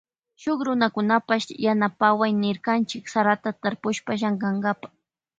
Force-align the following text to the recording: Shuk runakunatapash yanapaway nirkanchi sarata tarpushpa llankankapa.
Shuk 0.41 0.59
runakunatapash 0.67 1.45
yanapaway 1.65 2.31
nirkanchi 2.43 2.95
sarata 3.11 3.49
tarpushpa 3.61 4.11
llankankapa. 4.19 4.87